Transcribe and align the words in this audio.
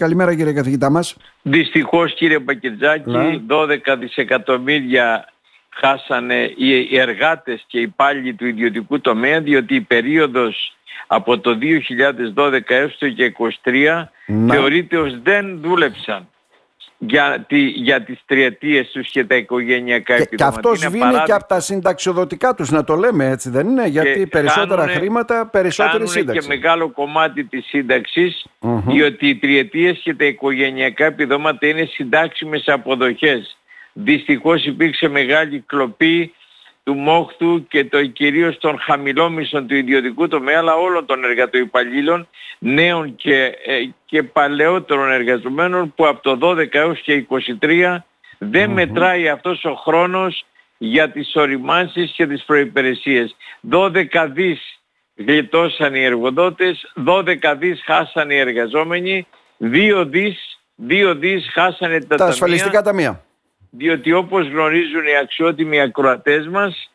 Καλημέρα 0.00 0.34
κύριε 0.34 0.52
καθηγητά 0.52 0.90
μας. 0.90 1.16
Δυστυχώς 1.42 2.14
κύριε 2.14 2.38
Μπακετζάκη, 2.38 3.10
Ναι. 3.10 3.40
12 3.48 3.96
δισεκατομμύρια 3.98 5.28
χάσανε 5.70 6.52
οι 6.56 6.98
εργάτες 6.98 7.64
και 7.66 7.78
οι 7.78 7.82
υπάλληλοι 7.82 8.34
του 8.34 8.46
ιδιωτικού 8.46 9.00
τομέα 9.00 9.40
διότι 9.40 9.74
η 9.74 9.80
περίοδος 9.80 10.76
από 11.06 11.38
το 11.38 11.58
2012 12.34 12.74
έως 12.74 12.98
το 12.98 13.06
2023 13.06 14.10
Ναι. 14.26 14.54
θεωρείται 14.54 14.96
ως 14.96 15.20
δεν 15.22 15.58
δούλεψαν 15.62 16.28
για, 16.98 17.44
τη, 17.48 17.58
για 17.58 18.02
τις 18.02 18.18
τριετίες 18.26 18.88
τους 18.90 19.10
και 19.10 19.24
τα 19.24 19.34
οικογενειακά 19.34 20.12
Και, 20.16 20.18
και 20.18 20.22
επιδόματα. 20.22 20.56
αυτός 20.56 20.78
Είναι 20.78 20.88
σβήνει 20.88 21.02
και 21.02 21.06
απαράδεκτο. 21.08 21.34
από 21.36 21.46
τα 21.46 21.60
συνταξιοδοτικά 21.60 22.54
τους 22.54 22.70
να 22.70 22.84
το 22.84 22.94
λέμε 22.96 23.26
έτσι 23.28 23.50
δεν 23.50 23.68
είναι; 23.68 23.86
Γιατί 23.86 24.12
Και 24.18 24.26
περισσότερα 24.26 24.68
χάνουνε- 24.80 24.96
χρήματα 24.98 25.46
περισσότερη 25.46 25.92
χάνουνε 25.92 26.10
σύνταξη. 26.18 26.48
και 26.48 26.54
μεγάλο 26.56 26.90
κομμάτι 26.90 27.44
της 27.44 27.66
σύνταξης 27.66 28.46
Μμμ. 28.60 28.82
διότι 28.86 29.28
οι 29.28 29.36
τριετίες 29.36 29.98
και 30.02 30.14
τα 30.14 30.24
οικογενειακά 30.24 31.04
επιδόματα 31.04 31.66
είναι 31.66 31.84
συντάξιμες 31.84 32.68
αποδοχές. 32.68 33.56
Δυστυχώς 33.92 34.64
υπήρξε 34.66 35.08
μεγάλη 35.08 35.60
κλοπή 35.66 36.34
του 36.86 36.94
μόχθου 36.94 37.66
και 37.66 37.84
το 37.84 38.06
κυρίως 38.06 38.58
των 38.58 38.78
χαμηλόμισων 38.80 39.66
του 39.66 39.74
ιδιωτικού 39.74 40.28
τομέα 40.28 40.58
αλλά 40.58 40.74
όλων 40.74 41.06
των 41.06 41.24
εργατοϊπαλλήλων 41.24 42.28
νέων 42.58 43.14
και, 43.16 43.44
ε, 43.66 43.78
και 44.04 44.22
παλαιότερων 44.22 45.10
εργαζομένων 45.10 45.94
που 45.96 46.06
από 46.06 46.22
το 46.22 46.38
12 46.40 46.74
έως 46.74 47.00
και 47.00 47.26
23 47.60 48.04
δεν 48.38 48.70
μετράει 48.70 49.28
αυτός 49.28 49.64
ο 49.64 49.74
χρόνος 49.74 50.44
για 50.78 51.10
τις 51.10 51.34
οριμάνσεις 51.34 52.12
και 52.12 52.26
τις 52.26 52.44
προϋπηρεσίες. 52.44 53.36
12 53.70 54.26
δις 54.32 54.80
γλιτώσαν 55.14 55.94
οι 55.94 56.04
εργοδότες, 56.04 56.92
12 56.94 57.54
δις 57.58 57.82
χάσαν 57.84 58.30
οι 58.30 58.36
εργαζόμενοι, 58.36 59.26
2 59.58 60.04
δις, 60.06 60.60
2 60.76 61.14
δις 61.14 61.50
χάσανε 61.52 61.98
τα, 61.98 62.06
τα 62.06 62.16
ταμεία, 62.16 62.32
ασφαλιστικά 62.32 62.82
ταμεία. 62.82 63.25
Διότι 63.70 64.12
όπως 64.12 64.46
γνωρίζουν 64.48 65.06
οι 65.06 65.16
αξιότιμοι 65.16 65.80
ακροατές 65.80 66.46
μας, 66.48 66.90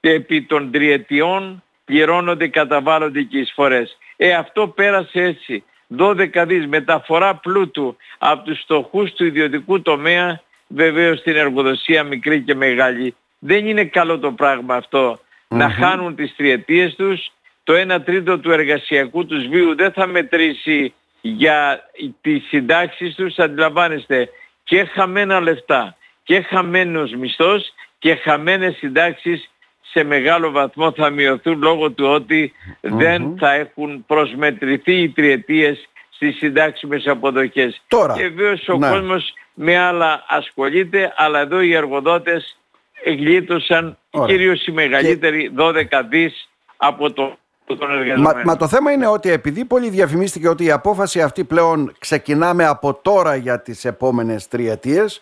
επί 0.00 0.42
των 0.42 0.70
τριετιών 0.70 1.62
πληρώνονται, 1.84 2.48
καταβάλλονται 2.48 3.22
και 3.22 3.38
εισφορές. 3.38 3.98
Ε, 4.16 4.32
αυτό 4.32 4.68
πέρασε 4.68 5.22
έτσι. 5.22 5.64
12 5.96 6.44
δις 6.46 6.66
μεταφορά 6.66 7.34
πλούτου 7.34 7.96
από 8.18 8.44
τους 8.44 8.60
στοχούς 8.60 9.12
του 9.12 9.24
ιδιωτικού 9.24 9.82
τομέα, 9.82 10.42
βεβαίως 10.66 11.18
στην 11.18 11.36
εργοδοσία 11.36 12.02
μικρή 12.02 12.42
και 12.42 12.54
μεγάλη. 12.54 13.14
Δεν 13.38 13.66
είναι 13.66 13.84
καλό 13.84 14.18
το 14.18 14.32
πράγμα 14.32 14.74
αυτό 14.74 15.18
να 15.48 15.70
χάνουν 15.70 16.14
τις 16.14 16.34
τριετίες 16.36 16.94
τους, 16.94 17.30
το 17.64 17.74
1 17.74 18.04
τρίτο 18.04 18.38
του 18.38 18.50
εργασιακού 18.50 19.26
τους 19.26 19.46
βίου 19.46 19.76
δεν 19.76 19.92
θα 19.92 20.06
μετρήσει 20.06 20.94
για 21.20 21.88
τις 22.20 22.46
συντάξεις 22.48 23.14
τους, 23.14 23.38
αντιλαμβάνεστε, 23.38 24.28
και 24.64 24.84
χαμένα 24.84 25.40
λεφτά 25.40 25.96
και 26.28 26.40
χαμένος 26.42 27.12
μισθός 27.12 27.72
και 27.98 28.14
χαμένες 28.14 28.76
συντάξεις 28.76 29.50
σε 29.80 30.04
μεγάλο 30.04 30.50
βαθμό 30.50 30.92
θα 30.92 31.10
μειωθούν 31.10 31.62
λόγω 31.62 31.90
του 31.90 32.06
ότι 32.06 32.52
δεν 32.80 33.36
θα 33.38 33.52
έχουν 33.52 34.04
προσμετρηθεί 34.06 34.92
οι 34.92 35.08
τριετίες 35.08 35.88
στις 36.08 36.36
συντάξιμες 36.36 37.06
αποδοχές. 37.06 37.82
Τώρα, 37.88 38.14
Και 38.14 38.22
βέβαιως 38.22 38.68
ο 38.68 38.76
ναι. 38.76 38.88
κόσμος 38.90 39.32
με 39.54 39.78
άλλα 39.78 40.24
ασχολείται, 40.28 41.12
αλλά 41.16 41.40
εδώ 41.40 41.60
οι 41.60 41.74
εργοδότες 41.74 42.58
γλίτωσαν 43.04 43.98
Ωραία. 44.10 44.26
κυρίως 44.26 44.66
οι 44.66 44.72
μεγαλύτεροι 44.72 45.52
12 45.58 46.02
δις 46.08 46.48
από 46.76 47.12
το, 47.12 47.38
τον 47.66 47.90
εργαζομένο. 47.90 48.22
Μα, 48.22 48.42
μα 48.44 48.56
το 48.56 48.68
θέμα 48.68 48.92
είναι 48.92 49.06
ότι 49.06 49.30
επειδή 49.30 49.64
πολύ 49.64 49.88
διαφημίστηκε 49.88 50.48
ότι 50.48 50.64
η 50.64 50.70
απόφαση 50.70 51.22
αυτή 51.22 51.44
πλέον 51.44 51.92
ξεκινάμε 51.98 52.66
από 52.66 52.94
τώρα 52.94 53.36
για 53.36 53.60
τις 53.62 53.84
επόμενες 53.84 54.48
τριετίες 54.48 55.20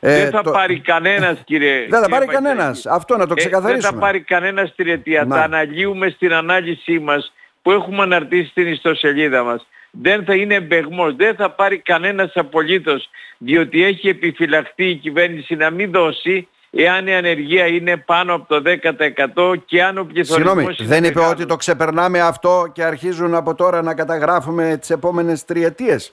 ε, 0.00 0.22
δεν 0.22 0.30
θα 0.30 0.42
το- 0.42 0.50
πάρει 0.50 0.80
κανένας 0.80 1.38
κύριε 1.44 1.78
Δεν 1.78 1.88
θα 1.88 1.96
κύριε 1.96 2.08
πάρει 2.18 2.26
Παγγέλη. 2.26 2.44
κανένας. 2.54 2.86
Αυτό 2.86 3.16
να 3.16 3.26
το 3.26 3.32
Ε, 3.36 3.40
ξεκαθαρίσουμε. 3.40 3.82
δεν 3.90 3.92
θα 4.00 4.06
πάρει 4.06 4.20
κανένας 4.20 4.74
τριετία. 4.74 5.24
Να. 5.24 5.36
Τα 5.36 5.42
αναλύουμε 5.42 6.08
στην 6.08 6.32
ανάλυση 6.32 6.98
μας 6.98 7.32
που 7.62 7.70
έχουμε 7.70 8.02
αναρτήσει 8.02 8.48
στην 8.48 8.66
ιστοσελίδα 8.66 9.42
μας. 9.42 9.66
Δεν 9.90 10.24
θα 10.24 10.34
είναι 10.34 10.54
εμπεγμός. 10.54 11.14
Δεν 11.16 11.34
θα 11.34 11.50
πάρει 11.50 11.78
κανένας 11.78 12.32
απολύτως. 12.34 13.10
Διότι 13.38 13.84
έχει 13.84 14.08
επιφυλαχθεί 14.08 14.84
η 14.90 14.94
κυβέρνηση 14.94 15.54
να 15.54 15.70
μην 15.70 15.90
δώσει 15.90 16.48
εάν 16.70 17.06
η 17.06 17.14
ανεργία 17.14 17.66
είναι 17.66 17.96
πάνω 17.96 18.34
από 18.34 18.48
το 18.48 18.60
10% 18.60 19.54
και 19.66 19.82
αν 19.82 19.98
ο 19.98 20.04
πληθωρισμός 20.04 20.36
Συγγνώμη, 20.36 20.62
είναι 20.78 20.88
δεν 20.88 21.04
είπε 21.04 21.14
μεγάλος. 21.14 21.32
ότι 21.38 21.46
το 21.46 21.56
ξεπερνάμε 21.56 22.20
αυτό 22.20 22.70
και 22.72 22.84
αρχίζουν 22.84 23.34
από 23.34 23.54
τώρα 23.54 23.82
να 23.82 23.94
καταγράφουμε 23.94 24.76
τις 24.80 24.90
επόμενες 24.90 25.44
τριετίες. 25.44 26.12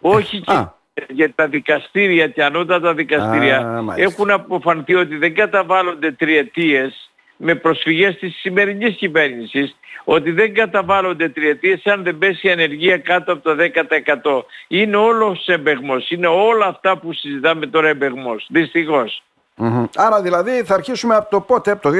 Όχι 0.00 0.40
και 0.40 0.52
Α. 0.52 0.74
για 1.08 1.32
τα 1.34 1.46
δικαστήρια 1.48 2.28
και 2.28 2.44
ανώτατα 2.44 2.94
δικαστήρια 2.94 3.58
Α, 3.58 3.82
μάλιστα. 3.82 4.10
έχουν 4.10 4.30
αποφανθεί 4.30 4.94
ότι 4.94 5.16
δεν 5.16 5.34
καταβάλλονται 5.34 6.12
τριετίες 6.12 7.10
με 7.36 7.54
προσφυγές 7.54 8.16
της 8.18 8.36
σημερινής 8.40 8.96
κυβέρνησης 8.96 9.76
ότι 10.04 10.30
δεν 10.30 10.54
καταβάλλονται 10.54 11.28
τριετίες 11.28 11.86
αν 11.86 12.02
δεν 12.02 12.18
πέσει 12.18 12.46
η 12.46 12.50
ανεργία 12.50 12.98
κάτω 12.98 13.32
από 13.32 13.42
το 13.42 13.54
10%. 13.54 14.44
Είναι 14.68 14.96
όλος 14.96 15.46
εμπεγμός. 15.46 16.10
Είναι 16.10 16.26
όλα 16.26 16.66
αυτά 16.66 16.98
που 16.98 17.12
συζητάμε 17.12 17.66
τώρα 17.66 17.88
εμπεγμός. 17.88 18.46
Δυστυχώς. 18.48 19.22
Μμμ. 19.62 19.84
Άρα 19.96 20.22
δηλαδή 20.22 20.62
θα 20.64 20.74
αρχίσουμε 20.74 21.14
από 21.14 21.30
το 21.30 21.40
πότε, 21.40 21.70
από 21.70 21.82
το 21.82 21.90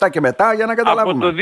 2027 0.00 0.10
και 0.10 0.20
μετά 0.20 0.54
για 0.54 0.66
να 0.66 0.72
Από 0.72 0.82
καταλάβουμε. 0.82 1.24
το 1.24 1.34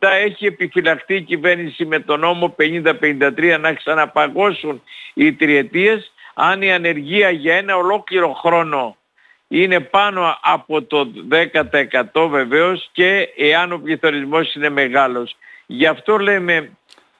2027 0.00 0.08
έχει 0.24 0.46
επιφυλαχθεί 0.46 1.14
η 1.14 1.22
κυβέρνηση 1.22 1.84
με 1.84 1.98
τον 1.98 2.20
νόμο 2.20 2.54
50-53 2.58 3.58
να 3.60 3.72
ξαναπαγώσουν 3.72 4.82
οι 5.14 5.32
τριετίες 5.32 6.12
αν 6.34 6.62
η 6.62 6.72
ανεργία 6.72 7.30
για 7.30 7.56
ένα 7.56 7.76
ολόκληρο 7.76 8.32
χρόνο 8.32 8.96
είναι 9.48 9.80
πάνω 9.80 10.38
από 10.42 10.82
το 10.82 11.12
10% 12.12 12.28
βεβαίως 12.30 12.88
και 12.92 13.28
εάν 13.36 13.72
ο 13.72 13.78
πληθωρισμός 13.78 14.54
είναι 14.54 14.68
μεγάλος. 14.68 15.36
Γι' 15.66 15.86
αυτό 15.86 16.18
λέμε 16.18 16.70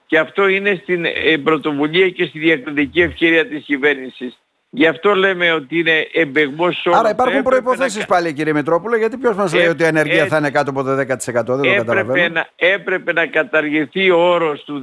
και 0.07 0.19
αυτό 0.19 0.49
είναι 0.49 0.81
στην 0.83 1.05
ε, 1.05 1.37
πρωτοβουλία 1.45 2.11
και 2.11 2.27
στη 2.27 2.39
διακριτική 2.39 3.01
ευκαιρία 3.01 3.47
της 3.47 3.65
κυβέρνησης. 3.65 4.39
Γι' 4.71 4.87
αυτό 4.87 5.15
λέμε 5.15 5.53
ότι 5.53 5.79
είναι 5.79 6.07
εμπεγμός 6.13 6.87
όλο. 6.87 6.97
Άρα 6.97 7.11
υπάρχουν 7.11 7.37
Έπρεπε 7.37 7.57
να 7.57 7.63
προϋποθέσεις 7.63 8.01
κα- 8.01 8.07
πάλι 8.07 8.33
κύριε 8.33 8.53
Μητρόπουλο 8.53 8.97
γιατί 8.97 9.17
ποιος 9.17 9.37
μας 9.37 9.55
λέει 9.55 9.65
Ε, 9.65 9.69
ότι 9.69 9.83
η 9.83 9.87
ανεργία 9.87 10.23
ε, 10.23 10.27
θα 10.27 10.37
είναι 10.37 10.51
κάτω 10.51 10.71
από 10.71 10.83
το 10.83 10.91
10% 10.93 10.97
δεν 10.97 11.45
το 11.45 11.53
έπρεπε 11.53 11.75
καταλαβαίνω. 11.77 12.35
να, 12.35 12.47
έπρεπε 12.57 13.13
να 13.13 13.27
καταργηθεί 13.27 14.11
ο 14.11 14.19
όρος 14.19 14.65
του 14.65 14.81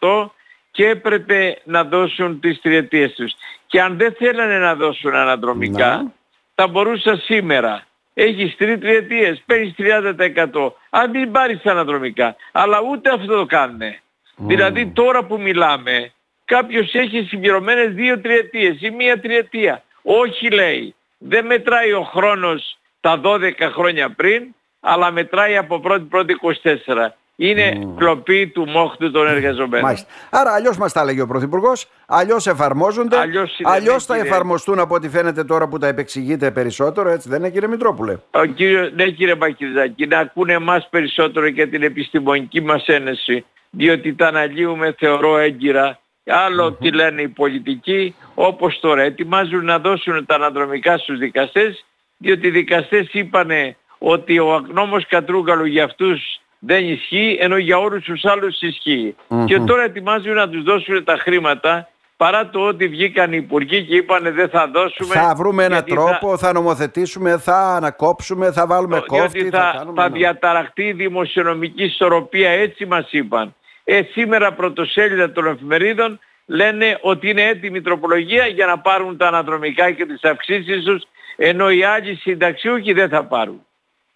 10% 0.00 0.30
και 0.70 0.86
έπρεπε 0.88 1.56
να 1.64 1.84
δώσουν 1.84 2.40
τις 2.40 2.60
τριετίες 2.60 3.12
τους. 3.12 3.32
Και 3.66 3.80
αν 3.80 3.96
δεν 3.96 4.14
θέλανε 4.18 4.58
να 4.58 4.74
δώσουν 4.74 5.14
αναδρομικά, 5.14 5.96
Ναι. 5.96 6.08
θα 6.54 6.66
μπορούσα 6.66 7.16
σήμερα. 7.16 7.82
Έχεις 8.14 8.56
τρεις 8.56 8.78
τριετίες, 8.78 9.42
παίρνεις 9.46 9.74
30%. 9.76 10.76
Αν 10.90 11.10
μην 11.10 11.32
πάρεις 11.32 11.64
αναδρομικά. 11.66 12.36
Αλλά 12.52 12.78
ούτε 12.90 13.10
αυτό 13.10 13.36
το 13.36 13.46
κάνουνε. 13.46 14.00
Δηλαδή 14.36 14.86
τώρα 14.86 15.24
που 15.24 15.40
μιλάμε, 15.40 16.12
κάποιος 16.46 16.94
έχει 16.94 17.22
συμπληρωμένες 17.28 17.94
δύο 17.94 18.20
τριετίες 18.20 18.80
ή 18.80 18.90
μία 18.90 19.20
τριετία. 19.20 19.82
Όχι 20.02 20.50
λέει. 20.50 20.94
Δεν 21.18 21.46
μετράει 21.46 21.92
ο 21.92 22.02
χρόνος 22.02 22.78
τα 23.00 23.20
12 23.24 23.70
χρόνια 23.72 24.10
πριν, 24.10 24.42
αλλά 24.80 25.10
μετράει 25.10 25.56
από 25.56 25.82
1η 26.10 26.30
24. 26.30 27.12
Είναι 27.38 27.88
κλοπή 27.96 28.46
του 28.46 28.68
μόχτου 28.68 29.10
των 29.10 29.26
εργαζομένων. 29.28 29.84
Μάλιστα. 29.84 30.08
Άρα 30.30 30.52
αλλιώς 30.52 30.76
μας 30.76 30.92
τα 30.92 31.00
έλεγε 31.00 31.20
ο 31.20 31.26
Πρωθυπουργός, 31.26 31.88
αλλιώς 32.06 32.46
εφαρμόζονται, 32.46 33.18
Αλλιώς 33.18 33.58
είναι, 33.58 33.70
αλλιώς 33.70 34.08
ναι, 34.08 34.14
θα 34.14 34.14
κύριε. 34.14 34.30
εφαρμοστούν 34.30 34.78
από 34.78 34.94
ό,τι 34.94 35.08
φαίνεται 35.08 35.44
τώρα 35.44 35.68
που 35.68 35.78
τα 35.78 35.86
επεξηγείτε 35.86 36.50
περισσότερο, 36.50 37.08
έτσι 37.08 37.28
δεν 37.28 37.38
είναι 37.38 37.50
κύριε 37.50 37.68
Μητρόπουλε; 37.68 38.16
Ο 38.30 38.44
κύριος, 38.44 38.92
ναι 38.92 39.10
κύριε 39.10 39.34
Μπακυρδάκη, 39.34 40.06
να 40.06 40.18
ακούνε 40.18 40.52
εμάς 40.52 40.88
περισσότερο 40.90 41.46
για 41.46 41.68
την 41.68 41.82
επιστημονική 41.82 42.60
μας 42.60 42.86
ένεση, 42.86 43.44
διότι 43.70 44.14
τα 44.14 44.26
αναλύουμε 44.26 44.94
θεωρώ 44.98 45.38
έγκυρα. 45.38 45.98
Άλλο 46.26 46.72
τι 46.72 46.92
λένε 46.92 47.22
οι 47.22 47.28
πολιτικοί, 47.28 48.14
όπως 48.34 48.80
τώρα 48.80 49.02
ετοιμάζουν 49.02 49.64
να 49.64 49.78
δώσουν 49.78 50.26
τα 50.26 50.34
αναδρομικά 50.34 50.98
στους 50.98 51.18
δικαστές, 51.18 51.84
διότι 52.16 52.46
οι 52.46 52.50
δικαστές 52.50 53.08
είπανε 53.12 53.76
ότι 53.98 54.38
ο 54.38 54.66
νόμος 54.72 55.06
Κατρούγκαλου 55.06 55.64
για 55.64 55.84
αυτούς 55.84 56.40
δεν 56.58 56.88
ισχύει, 56.88 57.36
ενώ 57.40 57.56
για 57.56 57.78
όλους 57.78 58.04
τους 58.04 58.24
άλλους 58.24 58.60
ισχύει. 58.60 59.14
Και 59.44 59.58
τώρα 59.58 59.82
ετοιμάζουν 59.82 60.34
να 60.34 60.48
τους 60.48 60.62
δώσουν 60.62 61.04
τα 61.04 61.16
χρήματα, 61.16 61.88
παρά 62.16 62.48
το 62.48 62.60
ότι 62.60 62.88
βγήκαν 62.88 63.32
οι 63.32 63.36
υπουργοί 63.36 63.84
και 63.84 63.96
είπανε 63.96 64.30
δεν 64.30 64.48
θα 64.48 64.68
δώσουμε. 64.68 65.14
Θα 65.14 65.34
βρούμε 65.36 65.64
έναν 65.64 65.72
γιατί 65.72 66.00
θα- 66.00 66.18
τρόπο, 66.18 66.36
θα... 66.36 66.52
νομοθετήσουμε, 66.52 67.38
θα 67.38 67.56
ανακόψουμε, 67.56 68.52
θα 68.52 68.66
βάλουμε 68.66 69.02
κόφτη, 69.06 69.38
διότι 69.38 69.56
θα, 69.56 69.62
θα, 69.62 69.78
κάνουμε... 69.78 70.02
θα 70.02 70.08
ναι. 70.08 70.18
διαταραχτεί 70.18 70.82
η 70.82 70.92
δημοσιονομική 70.92 71.84
ισορροπία, 71.84 72.50
έτσι 72.50 72.86
μας 72.86 73.06
είπαν. 73.10 73.54
Ε, 73.88 74.02
σήμερα 74.02 74.52
πρωτοσέλιδα 74.52 75.32
των 75.32 75.46
εφημερίδων 75.46 76.18
λένε 76.46 76.98
ότι 77.02 77.28
είναι 77.28 77.42
έτοιμη 77.42 77.78
η 77.78 77.82
τροπολογία 77.82 78.46
για 78.46 78.66
να 78.66 78.78
πάρουν 78.78 79.16
τα 79.16 79.26
αναδρομικά 79.26 79.90
και 79.90 80.06
τις 80.06 80.24
αυξήσεις 80.24 80.84
τους, 80.84 81.02
ενώ 81.36 81.70
οι 81.70 81.84
άλλοι 81.84 82.14
συνταξιούχοι 82.14 82.92
δεν 82.92 83.08
θα 83.08 83.24
πάρουν. 83.24 83.66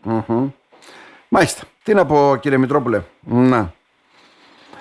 Μμμ. 0.02 0.50
Μάλιστα. 1.28 1.62
Τι 1.82 1.94
να 1.94 2.06
πω 2.06 2.36
κύριε 2.40 2.58
Μητρόπουλε; 2.58 3.02
Να. 3.20 3.72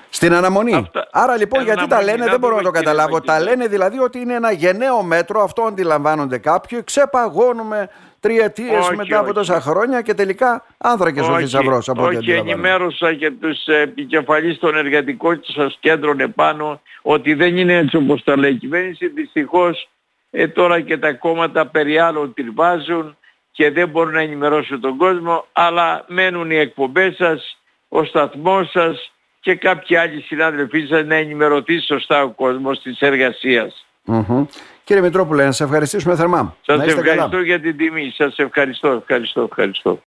Στην 0.10 0.34
αναμονή. 0.34 0.90
Άρα 1.12 1.38
λοιπόν 1.38 1.64
γιατί 1.64 1.88
τα 1.88 2.04
λένε, 2.04 2.26
δεν 2.26 2.40
μπορώ 2.40 2.56
να 2.56 2.62
το 2.62 2.72
καταλάβω. 2.72 3.22
Τα 3.22 3.40
λένε 3.40 3.68
δηλαδή 3.68 4.00
ότι 4.00 4.20
είναι 4.20 4.34
ένα 4.34 4.52
γενναίο 4.52 5.04
μέτρο, 5.04 5.42
αυτό 5.42 5.62
αντιλαμβάνονται 5.62 6.38
κάποιοι. 6.38 6.84
Ξεπαγώνουμε 6.84 7.90
τριετίες 8.20 8.90
μετά 8.96 9.20
από 9.20 9.34
τόσα 9.34 9.62
χρόνια 9.62 10.02
και 10.02 10.14
τελικά 10.14 10.66
άνθρακες 10.78 11.28
ο 11.28 11.38
θησαυρός 11.38 11.90
από 11.90 12.04
ό,τι 12.04 12.16
Όχι, 12.16 12.32
ενημέρωσα 12.32 13.14
και 13.14 13.32
τους 13.32 13.66
επικεφαλείς 13.66 14.60
των 14.60 14.76
εργατικών 14.76 15.42
σας 15.44 15.78
κέντρων 15.80 16.20
επάνω 16.20 16.82
ότι 17.02 17.34
δεν 17.34 17.58
είναι 17.58 17.76
έτσι 17.76 17.96
όπως 17.96 18.24
τα 18.24 18.38
λέει 18.38 18.52
η 18.52 18.56
κυβέρνηση. 18.56 19.08
Δυστυχώς 19.08 19.90
ε, 20.32 20.48
τώρα 20.48 20.82
και 20.82 20.98
τα 20.98 21.14
κόμματα 21.14 21.68
περί 21.68 22.00
άλλων 22.00 22.34
τριβάζουν 22.34 23.18
και 23.52 23.72
δεν 23.72 23.90
μπορούν 23.90 24.14
να 24.14 24.22
ενημερώσουν 24.22 24.80
τον 24.80 24.98
κόσμο, 24.98 25.46
αλλά 25.52 26.06
μένουν 26.08 26.52
οι 26.52 26.56
εκπομπές 26.56 27.16
σας, 27.16 27.60
ο 27.88 28.04
σταθμός 28.04 28.70
σας 28.70 29.12
και 29.40 29.56
κάποιοι 29.56 29.96
άλλοι 29.96 30.22
συνάδελφοί 30.22 30.86
σας 30.86 31.06
να 31.06 31.16
ενημερωθεί 31.16 31.80
σωστά 31.80 32.24
ο 32.24 32.30
κόσμος 32.30 32.82
της 32.82 33.00
εργασίας. 33.00 33.86
Mm-hmm. 34.08 34.46
Κύριε 34.84 35.02
Μητρόπουλε, 35.02 35.44
να 35.46 35.52
σας 35.52 35.68
ευχαριστήσουμε 35.68 36.16
θερμά. 36.16 36.56
Σας 36.62 36.86
ευχαριστώ 36.86 37.42
για 37.42 37.60
την 37.60 37.78
τιμή. 37.78 38.12
Σας 38.16 38.38
ευχαριστώ, 38.38 38.88
ευχαριστώ, 38.90 39.42
ευχαριστώ. 39.42 39.98